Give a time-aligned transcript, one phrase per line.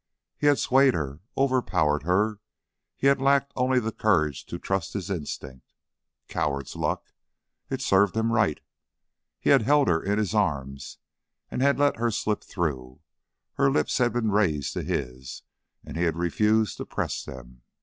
[0.35, 2.39] He had swayed her, overpowered her;
[2.95, 5.73] he had lacked only the courage to trust his instinct.
[6.27, 7.13] Coward's luck!
[7.69, 8.59] It served him right.
[9.39, 10.97] He had held her in his arms
[11.51, 13.01] and had let her slip through;
[13.57, 15.43] her lips had been raised to his,
[15.83, 17.61] and he had refused to press them.